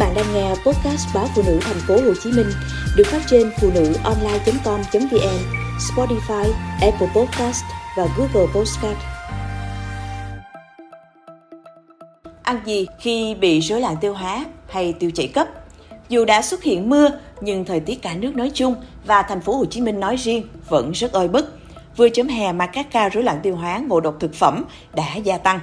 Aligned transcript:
bạn 0.00 0.14
đang 0.14 0.34
nghe 0.34 0.48
podcast 0.48 1.14
báo 1.14 1.26
phụ 1.34 1.42
nữ 1.46 1.58
thành 1.62 1.80
phố 1.88 1.94
Hồ 1.94 2.14
Chí 2.22 2.32
Minh 2.32 2.46
được 2.96 3.06
phát 3.06 3.20
trên 3.26 3.50
phụ 3.60 3.70
nữ 3.74 3.94
online.com.vn, 4.04 5.38
Spotify, 5.78 6.52
Apple 6.80 7.08
Podcast 7.14 7.64
và 7.96 8.06
Google 8.16 8.52
Podcast. 8.54 8.98
Ăn 12.42 12.60
gì 12.64 12.86
khi 12.98 13.34
bị 13.34 13.60
rối 13.60 13.80
loạn 13.80 13.96
tiêu 14.00 14.14
hóa 14.14 14.44
hay 14.68 14.92
tiêu 14.92 15.10
chảy 15.14 15.28
cấp? 15.28 15.48
Dù 16.08 16.24
đã 16.24 16.42
xuất 16.42 16.62
hiện 16.62 16.90
mưa, 16.90 17.08
nhưng 17.40 17.64
thời 17.64 17.80
tiết 17.80 18.02
cả 18.02 18.14
nước 18.14 18.36
nói 18.36 18.50
chung 18.54 18.74
và 19.06 19.22
thành 19.22 19.40
phố 19.40 19.56
Hồ 19.56 19.64
Chí 19.64 19.80
Minh 19.80 20.00
nói 20.00 20.16
riêng 20.16 20.48
vẫn 20.68 20.92
rất 20.92 21.12
oi 21.12 21.28
bức. 21.28 21.58
Vừa 21.96 22.08
chấm 22.08 22.28
hè 22.28 22.52
mà 22.52 22.66
các 22.66 22.86
ca 22.92 23.08
rối 23.08 23.24
loạn 23.24 23.40
tiêu 23.42 23.56
hóa, 23.56 23.78
ngộ 23.78 24.00
độc 24.00 24.16
thực 24.20 24.34
phẩm 24.34 24.64
đã 24.94 25.16
gia 25.16 25.38
tăng. 25.38 25.60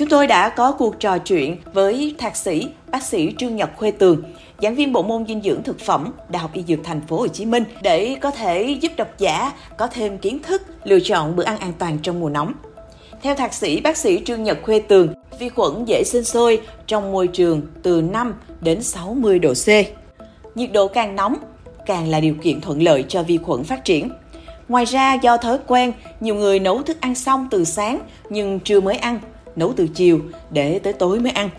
Chúng 0.00 0.08
tôi 0.08 0.26
đã 0.26 0.48
có 0.48 0.72
cuộc 0.72 1.00
trò 1.00 1.18
chuyện 1.18 1.56
với 1.72 2.14
thạc 2.18 2.36
sĩ 2.36 2.68
bác 2.90 3.02
sĩ 3.02 3.34
Trương 3.38 3.56
Nhật 3.56 3.70
Khuê 3.76 3.90
Tường, 3.90 4.22
giảng 4.62 4.74
viên 4.74 4.92
bộ 4.92 5.02
môn 5.02 5.26
dinh 5.26 5.42
dưỡng 5.42 5.62
thực 5.62 5.80
phẩm 5.80 6.12
Đại 6.28 6.42
học 6.42 6.50
Y 6.54 6.62
Dược 6.68 6.78
Thành 6.84 7.00
phố 7.08 7.16
Hồ 7.16 7.28
Chí 7.28 7.44
Minh 7.46 7.64
để 7.82 8.16
có 8.20 8.30
thể 8.30 8.76
giúp 8.80 8.92
độc 8.96 9.08
giả 9.18 9.52
có 9.76 9.86
thêm 9.86 10.18
kiến 10.18 10.38
thức 10.42 10.62
lựa 10.84 11.00
chọn 11.00 11.36
bữa 11.36 11.42
ăn 11.44 11.58
an 11.58 11.72
toàn 11.78 11.98
trong 12.02 12.20
mùa 12.20 12.28
nóng. 12.28 12.52
Theo 13.22 13.34
thạc 13.34 13.54
sĩ 13.54 13.80
bác 13.80 13.96
sĩ 13.96 14.22
Trương 14.24 14.42
Nhật 14.42 14.58
Khuê 14.62 14.80
Tường, 14.80 15.14
vi 15.38 15.48
khuẩn 15.48 15.84
dễ 15.84 16.02
sinh 16.04 16.24
sôi 16.24 16.60
trong 16.86 17.12
môi 17.12 17.26
trường 17.26 17.62
từ 17.82 18.02
5 18.02 18.34
đến 18.60 18.82
60 18.82 19.38
độ 19.38 19.52
C. 19.54 19.68
Nhiệt 20.56 20.72
độ 20.72 20.88
càng 20.88 21.16
nóng, 21.16 21.36
càng 21.86 22.08
là 22.08 22.20
điều 22.20 22.34
kiện 22.34 22.60
thuận 22.60 22.82
lợi 22.82 23.04
cho 23.08 23.22
vi 23.22 23.38
khuẩn 23.38 23.64
phát 23.64 23.84
triển. 23.84 24.10
Ngoài 24.68 24.84
ra 24.84 25.14
do 25.14 25.36
thói 25.36 25.58
quen, 25.66 25.92
nhiều 26.20 26.34
người 26.34 26.58
nấu 26.58 26.82
thức 26.82 27.00
ăn 27.00 27.14
xong 27.14 27.48
từ 27.50 27.64
sáng 27.64 28.00
nhưng 28.30 28.60
chưa 28.60 28.80
mới 28.80 28.96
ăn 28.96 29.20
nấu 29.56 29.72
từ 29.76 29.88
chiều 29.88 30.20
để 30.50 30.78
tới 30.78 30.92
tối 30.92 31.20
mới 31.20 31.32
ăn. 31.32 31.50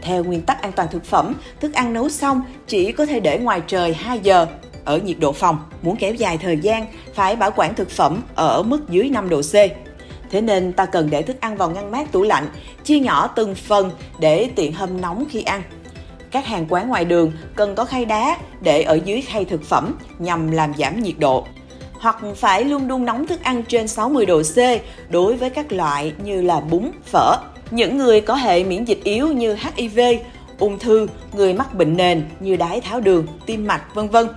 Theo 0.00 0.24
nguyên 0.24 0.42
tắc 0.42 0.62
an 0.62 0.72
toàn 0.72 0.88
thực 0.90 1.04
phẩm, 1.04 1.34
thức 1.60 1.74
ăn 1.74 1.92
nấu 1.92 2.08
xong 2.08 2.42
chỉ 2.66 2.92
có 2.92 3.06
thể 3.06 3.20
để 3.20 3.38
ngoài 3.38 3.62
trời 3.66 3.94
2 3.94 4.18
giờ 4.18 4.46
ở 4.84 4.98
nhiệt 4.98 5.16
độ 5.20 5.32
phòng. 5.32 5.58
Muốn 5.82 5.96
kéo 5.96 6.14
dài 6.14 6.38
thời 6.38 6.56
gian, 6.56 6.86
phải 7.14 7.36
bảo 7.36 7.50
quản 7.56 7.74
thực 7.74 7.90
phẩm 7.90 8.22
ở 8.34 8.62
mức 8.62 8.90
dưới 8.90 9.08
5 9.08 9.28
độ 9.28 9.42
C. 9.42 9.54
Thế 10.30 10.40
nên 10.40 10.72
ta 10.72 10.86
cần 10.86 11.10
để 11.10 11.22
thức 11.22 11.40
ăn 11.40 11.56
vào 11.56 11.70
ngăn 11.70 11.90
mát 11.90 12.12
tủ 12.12 12.22
lạnh, 12.22 12.48
chia 12.84 12.98
nhỏ 12.98 13.26
từng 13.26 13.54
phần 13.54 13.90
để 14.18 14.50
tiện 14.56 14.72
hâm 14.72 15.00
nóng 15.00 15.24
khi 15.30 15.42
ăn. 15.42 15.62
Các 16.30 16.46
hàng 16.46 16.66
quán 16.68 16.88
ngoài 16.88 17.04
đường 17.04 17.32
cần 17.54 17.74
có 17.74 17.84
khay 17.84 18.04
đá 18.04 18.38
để 18.60 18.82
ở 18.82 18.98
dưới 19.04 19.20
khay 19.20 19.44
thực 19.44 19.64
phẩm 19.64 19.94
nhằm 20.18 20.50
làm 20.50 20.74
giảm 20.78 21.02
nhiệt 21.02 21.14
độ 21.18 21.46
hoặc 22.02 22.16
phải 22.36 22.64
luôn 22.64 22.88
đun 22.88 23.04
nóng 23.04 23.26
thức 23.26 23.42
ăn 23.42 23.62
trên 23.68 23.88
60 23.88 24.26
độ 24.26 24.42
C 24.42 24.56
đối 25.10 25.36
với 25.36 25.50
các 25.50 25.72
loại 25.72 26.12
như 26.24 26.42
là 26.42 26.60
bún, 26.60 26.90
phở. 27.04 27.36
Những 27.70 27.98
người 27.98 28.20
có 28.20 28.34
hệ 28.34 28.64
miễn 28.64 28.84
dịch 28.84 29.04
yếu 29.04 29.28
như 29.28 29.56
HIV, 29.76 30.00
ung 30.58 30.78
thư, 30.78 31.06
người 31.32 31.54
mắc 31.54 31.74
bệnh 31.74 31.96
nền 31.96 32.22
như 32.40 32.56
đái 32.56 32.80
tháo 32.80 33.00
đường, 33.00 33.26
tim 33.46 33.66
mạch, 33.66 33.94
vân 33.94 34.08
vân. 34.08 34.28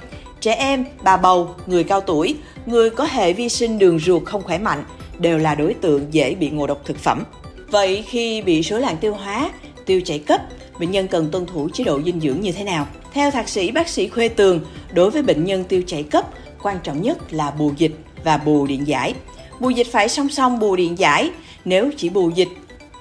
Trẻ 0.41 0.53
em, 0.53 0.85
bà 1.03 1.17
bầu, 1.17 1.55
người 1.65 1.83
cao 1.83 2.01
tuổi, 2.01 2.35
người 2.65 2.89
có 2.89 3.03
hệ 3.03 3.33
vi 3.33 3.49
sinh 3.49 3.79
đường 3.79 3.99
ruột 3.99 4.25
không 4.25 4.41
khỏe 4.41 4.57
mạnh 4.57 4.83
đều 5.19 5.37
là 5.37 5.55
đối 5.55 5.73
tượng 5.73 6.05
dễ 6.11 6.35
bị 6.35 6.49
ngộ 6.49 6.67
độc 6.67 6.81
thực 6.85 6.97
phẩm. 6.97 7.23
Vậy 7.71 8.03
khi 8.07 8.41
bị 8.41 8.61
rối 8.61 8.81
loạn 8.81 8.97
tiêu 9.01 9.13
hóa, 9.13 9.49
tiêu 9.85 10.01
chảy 10.05 10.19
cấp, 10.19 10.41
bệnh 10.79 10.91
nhân 10.91 11.07
cần 11.07 11.29
tuân 11.31 11.45
thủ 11.45 11.69
chế 11.73 11.83
độ 11.83 12.01
dinh 12.05 12.19
dưỡng 12.19 12.41
như 12.41 12.51
thế 12.51 12.63
nào? 12.63 12.87
Theo 13.13 13.31
thạc 13.31 13.49
sĩ 13.49 13.71
bác 13.71 13.89
sĩ 13.89 14.07
Khuê 14.07 14.27
Tường, 14.27 14.59
đối 14.93 15.11
với 15.11 15.21
bệnh 15.21 15.45
nhân 15.45 15.63
tiêu 15.63 15.81
chảy 15.87 16.03
cấp, 16.03 16.25
quan 16.65 16.79
trọng 16.83 17.01
nhất 17.01 17.33
là 17.33 17.51
bù 17.51 17.71
dịch 17.77 17.95
và 18.23 18.37
bù 18.37 18.65
điện 18.65 18.87
giải. 18.87 19.13
Bù 19.59 19.69
dịch 19.69 19.87
phải 19.91 20.09
song 20.09 20.29
song 20.29 20.59
bù 20.59 20.75
điện 20.75 20.99
giải, 20.99 21.31
nếu 21.65 21.91
chỉ 21.97 22.09
bù 22.09 22.29
dịch 22.29 22.49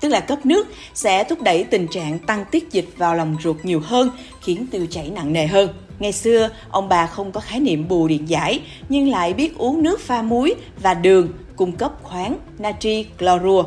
tức 0.01 0.09
là 0.09 0.21
cấp 0.21 0.47
nước 0.47 0.67
sẽ 0.95 1.25
thúc 1.25 1.43
đẩy 1.43 1.65
tình 1.65 1.89
trạng 1.89 2.19
tăng 2.19 2.45
tiết 2.51 2.73
dịch 2.73 2.89
vào 2.97 3.15
lòng 3.15 3.37
ruột 3.43 3.57
nhiều 3.63 3.81
hơn, 3.81 4.11
khiến 4.43 4.67
tiêu 4.71 4.87
chảy 4.91 5.11
nặng 5.11 5.33
nề 5.33 5.47
hơn. 5.47 5.69
Ngày 5.99 6.13
xưa, 6.13 6.51
ông 6.71 6.89
bà 6.89 7.07
không 7.07 7.33
có 7.33 7.41
khái 7.41 7.61
niệm 7.61 7.89
bù 7.89 8.09
điện 8.09 8.29
giải, 8.29 8.61
nhưng 8.89 9.09
lại 9.09 9.35
biết 9.35 9.59
uống 9.59 9.83
nước 9.83 10.01
pha 10.01 10.23
muối 10.23 10.55
và 10.83 10.95
đường 10.95 11.29
cung 11.57 11.73
cấp 11.73 11.93
khoáng 12.03 12.39
natri 12.59 13.07
clorua. 13.19 13.65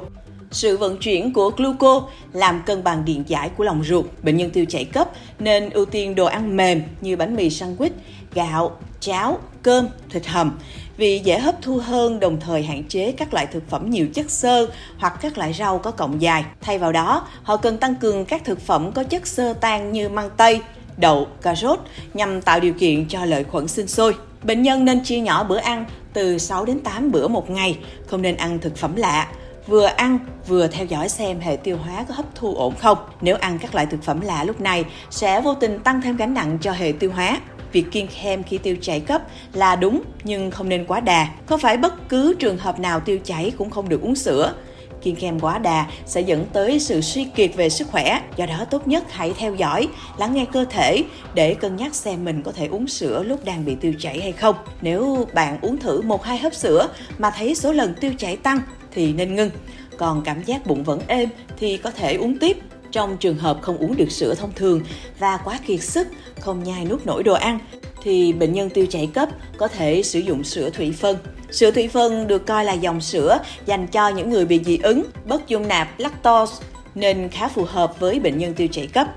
Sự 0.52 0.78
vận 0.78 0.98
chuyển 0.98 1.34
của 1.34 1.50
gluco 1.50 2.08
làm 2.34 2.62
cân 2.66 2.84
bằng 2.84 3.06
điện 3.06 3.24
giải 3.28 3.50
của 3.58 3.64
lòng 3.64 3.84
ruột. 3.84 4.06
Bệnh 4.24 4.38
nhân 4.38 4.50
tiêu 4.50 4.66
chảy 4.70 4.86
cấp 4.86 5.10
nên 5.40 5.70
ưu 5.70 5.86
tiên 5.86 6.16
đồ 6.16 6.26
ăn 6.26 6.58
mềm 6.58 6.82
như 7.02 7.18
bánh 7.18 7.36
mì 7.36 7.50
sandwich, 7.50 7.90
gạo, 8.34 8.78
cháo, 9.00 9.40
cơm, 9.64 9.88
thịt 10.10 10.26
hầm 10.26 10.60
vì 10.98 11.20
dễ 11.20 11.40
hấp 11.40 11.62
thu 11.62 11.78
hơn 11.78 12.20
đồng 12.20 12.40
thời 12.40 12.64
hạn 12.64 12.84
chế 12.84 13.12
các 13.12 13.34
loại 13.34 13.46
thực 13.46 13.70
phẩm 13.70 13.90
nhiều 13.90 14.08
chất 14.14 14.32
xơ 14.32 14.68
hoặc 14.98 15.14
các 15.22 15.38
loại 15.38 15.54
rau 15.54 15.80
có 15.80 15.92
cọng 15.92 16.22
dài. 16.22 16.46
Thay 16.62 16.80
vào 16.80 16.92
đó, 16.92 17.28
họ 17.44 17.58
cần 17.58 17.78
tăng 17.78 17.96
cường 17.96 18.26
các 18.26 18.46
thực 18.46 18.62
phẩm 18.62 18.92
có 18.92 19.04
chất 19.04 19.28
xơ 19.28 19.54
tan 19.62 19.92
như 19.92 20.10
măng 20.10 20.30
tây, 20.38 20.62
đậu, 20.98 21.28
cà 21.42 21.56
rốt 21.56 21.80
nhằm 22.14 22.42
tạo 22.42 22.60
điều 22.60 22.74
kiện 22.74 23.08
cho 23.08 23.26
lợi 23.26 23.44
khuẩn 23.44 23.68
sinh 23.68 23.88
sôi. 23.88 24.16
Bệnh 24.44 24.62
nhân 24.62 24.86
nên 24.86 25.04
chia 25.04 25.20
nhỏ 25.20 25.44
bữa 25.44 25.58
ăn 25.58 25.86
từ 26.14 26.38
6 26.38 26.66
đến 26.66 26.80
8 26.80 27.12
bữa 27.12 27.28
một 27.28 27.50
ngày, 27.50 27.78
không 28.08 28.22
nên 28.22 28.38
ăn 28.38 28.60
thực 28.60 28.78
phẩm 28.78 28.96
lạ 28.96 29.28
vừa 29.68 29.86
ăn 29.86 30.20
vừa 30.48 30.68
theo 30.68 30.86
dõi 30.86 31.10
xem 31.10 31.40
hệ 31.40 31.56
tiêu 31.56 31.78
hóa 31.78 32.06
có 32.08 32.14
hấp 32.14 32.36
thu 32.36 32.56
ổn 32.56 32.76
không. 32.76 32.98
Nếu 33.22 33.36
ăn 33.36 33.60
các 33.60 33.76
loại 33.76 33.86
thực 33.86 34.04
phẩm 34.04 34.22
lạ 34.22 34.44
lúc 34.44 34.62
này 34.62 34.86
sẽ 35.10 35.42
vô 35.42 35.54
tình 35.54 35.80
tăng 35.80 36.02
thêm 36.02 36.18
gánh 36.18 36.34
nặng 36.34 36.58
cho 36.62 36.72
hệ 36.72 36.94
tiêu 37.00 37.12
hóa. 37.12 37.42
Việc 37.72 37.92
kiêng 37.92 38.08
khem 38.08 38.44
khi 38.44 38.58
tiêu 38.58 38.76
chảy 38.82 39.00
cấp 39.00 39.22
là 39.54 39.76
đúng 39.76 40.02
nhưng 40.24 40.52
không 40.52 40.70
nên 40.70 40.86
quá 40.86 41.00
đà. 41.00 41.28
Không 41.46 41.60
phải 41.60 41.78
bất 41.78 42.10
cứ 42.10 42.36
trường 42.40 42.58
hợp 42.58 42.80
nào 42.80 43.00
tiêu 43.00 43.20
chảy 43.24 43.52
cũng 43.58 43.70
không 43.70 43.90
được 43.90 44.02
uống 44.02 44.16
sữa 44.16 44.54
kiêng 45.02 45.16
khem 45.16 45.40
quá 45.40 45.58
đà 45.58 45.86
sẽ 46.06 46.22
dẫn 46.22 46.46
tới 46.54 46.80
sự 46.80 47.02
suy 47.02 47.24
kiệt 47.24 47.52
về 47.56 47.70
sức 47.70 47.88
khỏe. 47.88 48.22
Do 48.36 48.46
đó 48.46 48.66
tốt 48.72 48.88
nhất 48.88 49.04
hãy 49.12 49.34
theo 49.38 49.56
dõi, 49.56 49.88
lắng 50.18 50.34
nghe 50.34 50.46
cơ 50.54 50.66
thể 50.70 51.04
để 51.34 51.54
cân 51.54 51.76
nhắc 51.76 51.96
xem 51.96 52.26
mình 52.26 52.44
có 52.44 52.52
thể 52.52 52.68
uống 52.68 52.88
sữa 52.88 53.24
lúc 53.24 53.46
đang 53.46 53.66
bị 53.66 53.76
tiêu 53.76 53.94
chảy 54.00 54.22
hay 54.22 54.32
không. 54.32 54.56
Nếu 54.82 55.28
bạn 55.34 55.58
uống 55.62 55.78
thử 55.78 56.02
một 56.02 56.24
hai 56.24 56.38
hớp 56.38 56.54
sữa 56.54 56.90
mà 57.18 57.30
thấy 57.30 57.56
số 57.56 57.72
lần 57.72 57.96
tiêu 58.02 58.14
chảy 58.18 58.36
tăng 58.36 58.62
thì 58.98 59.14
nên 59.14 59.36
ngưng. 59.36 59.50
Còn 59.98 60.22
cảm 60.26 60.44
giác 60.44 60.68
bụng 60.68 60.84
vẫn 60.84 61.00
êm 61.08 61.30
thì 61.58 61.78
có 61.78 61.92
thể 61.92 62.16
uống 62.16 62.38
tiếp. 62.38 62.58
Trong 62.92 63.18
trường 63.18 63.38
hợp 63.38 63.62
không 63.62 63.78
uống 63.78 63.96
được 63.98 64.12
sữa 64.12 64.36
thông 64.36 64.52
thường 64.56 64.82
và 65.20 65.38
quá 65.38 65.60
kiệt 65.68 65.82
sức, 65.82 66.08
không 66.40 66.64
nhai 66.64 66.86
nuốt 66.86 67.06
nổi 67.06 67.24
đồ 67.24 67.34
ăn, 67.34 67.60
thì 68.04 68.34
bệnh 68.34 68.54
nhân 68.54 68.70
tiêu 68.70 68.86
chảy 68.90 69.10
cấp 69.14 69.30
có 69.58 69.68
thể 69.68 70.04
sử 70.04 70.20
dụng 70.20 70.44
sữa 70.44 70.70
thủy 70.70 70.94
phân. 71.00 71.18
Sữa 71.52 71.72
thủy 71.72 71.88
phân 71.88 72.28
được 72.28 72.46
coi 72.46 72.66
là 72.66 72.74
dòng 72.74 73.02
sữa 73.02 73.40
dành 73.66 73.88
cho 73.88 74.10
những 74.10 74.30
người 74.30 74.46
bị 74.46 74.62
dị 74.66 74.78
ứng, 74.78 75.04
bất 75.26 75.48
dung 75.48 75.68
nạp 75.68 76.00
lactose 76.00 76.66
nên 76.96 77.30
khá 77.30 77.48
phù 77.48 77.64
hợp 77.64 78.00
với 78.00 78.20
bệnh 78.20 78.38
nhân 78.38 78.54
tiêu 78.54 78.68
chảy 78.72 78.88
cấp. 78.88 79.08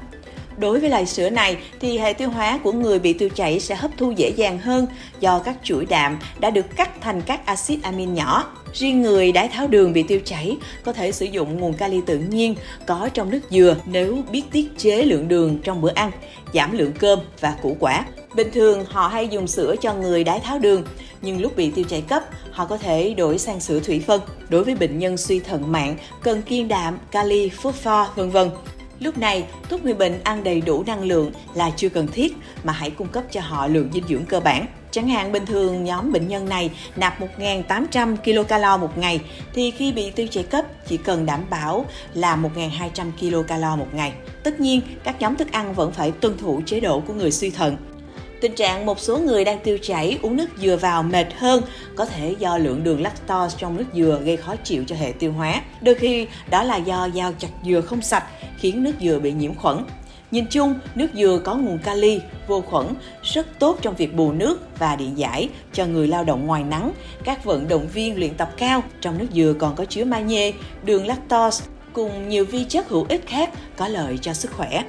Đối 0.57 0.81
với 0.81 0.91
loại 0.91 1.07
sữa 1.07 1.31
này 1.31 1.57
thì 1.81 1.99
hệ 1.99 2.13
tiêu 2.13 2.31
hóa 2.31 2.61
của 2.63 2.73
người 2.73 2.99
bị 2.99 3.13
tiêu 3.13 3.29
chảy 3.35 3.61
sẽ 3.61 3.75
hấp 3.75 3.91
thu 3.97 4.11
dễ 4.11 4.33
dàng 4.37 4.59
hơn 4.59 4.87
do 5.21 5.39
các 5.39 5.57
chuỗi 5.63 5.87
đạm 5.87 6.19
đã 6.39 6.51
được 6.51 6.77
cắt 6.77 7.01
thành 7.01 7.23
các 7.23 7.47
axit 7.47 7.83
amin 7.83 8.15
nhỏ. 8.15 8.53
Riêng 8.73 9.03
người 9.03 9.33
đái 9.33 9.49
tháo 9.49 9.67
đường 9.67 9.93
bị 9.93 10.03
tiêu 10.03 10.21
chảy 10.25 10.57
có 10.85 10.93
thể 10.93 11.13
sử 11.13 11.27
dụng 11.27 11.61
nguồn 11.61 11.73
kali 11.73 12.01
tự 12.07 12.19
nhiên 12.19 12.55
có 12.87 13.09
trong 13.15 13.31
nước 13.31 13.41
dừa 13.51 13.77
nếu 13.87 14.19
biết 14.31 14.43
tiết 14.53 14.79
chế 14.79 15.03
lượng 15.03 15.29
đường 15.29 15.59
trong 15.65 15.81
bữa 15.81 15.93
ăn, 15.95 16.11
giảm 16.55 16.79
lượng 16.79 16.93
cơm 16.99 17.19
và 17.41 17.57
củ 17.63 17.77
quả. 17.81 18.05
Bình 18.35 18.51
thường 18.53 18.85
họ 18.89 19.09
hay 19.09 19.29
dùng 19.29 19.47
sữa 19.47 19.75
cho 19.81 19.95
người 19.95 20.25
đái 20.25 20.41
tháo 20.41 20.59
đường, 20.59 20.85
nhưng 21.23 21.41
lúc 21.41 21.57
bị 21.57 21.71
tiêu 21.71 21.85
chảy 21.89 22.01
cấp, 22.01 22.23
họ 22.51 22.67
có 22.67 22.79
thể 22.79 23.15
đổi 23.15 23.39
sang 23.39 23.61
sữa 23.61 23.81
thủy 23.81 24.03
phân. 24.07 24.21
Đối 24.49 24.65
với 24.65 24.75
bệnh 24.75 24.99
nhân 24.99 25.17
suy 25.17 25.41
thận 25.41 25.73
mạng, 25.73 25.97
cần 26.23 26.43
kiêng 26.43 26.69
đạm, 26.69 26.99
kali, 27.11 27.49
phosphor, 27.49 28.07
vân 28.17 28.31
vân. 28.31 28.51
Lúc 29.01 29.19
này, 29.19 29.45
thuốc 29.69 29.85
người 29.85 29.95
bệnh 29.95 30.21
ăn 30.25 30.45
đầy 30.45 30.61
đủ 30.61 30.85
năng 30.87 31.05
lượng 31.05 31.33
là 31.55 31.71
chưa 31.77 31.89
cần 31.89 32.07
thiết 32.07 32.37
mà 32.65 32.73
hãy 32.73 32.91
cung 32.91 33.09
cấp 33.09 33.25
cho 33.31 33.41
họ 33.41 33.67
lượng 33.67 33.91
dinh 33.93 34.05
dưỡng 34.09 34.25
cơ 34.25 34.41
bản. 34.41 34.67
Chẳng 34.91 35.09
hạn 35.09 35.33
bình 35.33 35.47
thường 35.47 35.85
nhóm 35.85 36.13
bệnh 36.13 36.29
nhân 36.29 36.49
này 36.49 36.71
nạp 36.97 37.21
1.800 37.39 38.17
kcal 38.17 38.81
một 38.81 38.99
ngày 38.99 39.21
thì 39.55 39.71
khi 39.71 39.93
bị 39.93 40.11
tiêu 40.11 40.27
chảy 40.31 40.45
cấp 40.45 40.65
chỉ 40.87 40.97
cần 40.97 41.27
đảm 41.27 41.41
bảo 41.51 41.85
là 42.15 42.37
1.200 42.37 43.45
kcal 43.45 43.79
một 43.79 43.95
ngày. 43.95 44.13
Tất 44.43 44.61
nhiên, 44.61 44.81
các 45.05 45.21
nhóm 45.21 45.37
thức 45.37 45.53
ăn 45.53 45.75
vẫn 45.75 45.93
phải 45.93 46.11
tuân 46.11 46.39
thủ 46.39 46.61
chế 46.67 46.81
độ 46.81 47.01
của 47.01 47.15
người 47.15 47.31
suy 47.31 47.51
thận. 47.51 47.77
Tình 48.41 48.55
trạng 48.55 48.87
một 48.87 49.01
số 49.01 49.19
người 49.19 49.45
đang 49.45 49.59
tiêu 49.59 49.79
chảy 49.83 50.19
uống 50.23 50.37
nước 50.37 50.47
dừa 50.57 50.77
vào 50.77 51.03
mệt 51.03 51.27
hơn 51.39 51.63
có 51.97 52.05
thể 52.05 52.35
do 52.39 52.59
lượng 52.59 52.85
đường 52.85 53.03
lactose 53.03 53.57
trong 53.59 53.77
nước 53.77 53.85
dừa 53.95 54.21
gây 54.25 54.37
khó 54.37 54.57
chịu 54.65 54.85
cho 54.87 54.97
hệ 54.97 55.13
tiêu 55.13 55.33
hóa. 55.33 55.63
Đôi 55.81 55.95
khi 55.95 56.27
đó 56.51 56.63
là 56.63 56.77
do 56.77 57.09
dao 57.15 57.33
chặt 57.39 57.49
dừa 57.65 57.81
không 57.81 58.03
sạch 58.03 58.25
khiến 58.59 58.83
nước 58.83 58.93
dừa 59.01 59.19
bị 59.19 59.33
nhiễm 59.33 59.55
khuẩn. 59.55 59.77
Nhìn 60.31 60.47
chung, 60.51 60.75
nước 60.95 61.07
dừa 61.15 61.41
có 61.45 61.55
nguồn 61.55 61.79
kali, 61.79 62.21
vô 62.47 62.61
khuẩn, 62.61 62.87
rất 63.23 63.59
tốt 63.59 63.79
trong 63.83 63.95
việc 63.95 64.15
bù 64.15 64.33
nước 64.33 64.61
và 64.79 64.97
điện 64.97 65.19
giải 65.19 65.49
cho 65.73 65.87
người 65.87 66.09
lao 66.09 66.25
động 66.25 66.47
ngoài 66.47 66.65
nắng, 66.65 66.93
các 67.25 67.45
vận 67.45 67.69
động 67.69 67.89
viên 67.89 68.19
luyện 68.19 68.35
tập 68.35 68.51
cao. 68.57 68.83
Trong 69.01 69.19
nước 69.19 69.27
dừa 69.35 69.55
còn 69.59 69.75
có 69.77 69.85
chứa 69.85 70.05
magie, 70.05 70.53
đường 70.85 71.07
lactose 71.07 71.65
cùng 71.93 72.29
nhiều 72.29 72.45
vi 72.45 72.65
chất 72.65 72.89
hữu 72.89 73.07
ích 73.09 73.27
khác 73.27 73.51
có 73.77 73.89
lợi 73.89 74.19
cho 74.23 74.33
sức 74.33 74.51
khỏe. 74.53 74.83